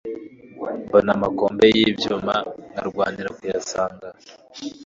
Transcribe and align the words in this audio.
Mbona 0.85 1.09
amakombe 1.17 1.65
y'ibyuma 1.75 2.35
nkarwanira 2.71 3.29
kuyasanga. 3.37 4.07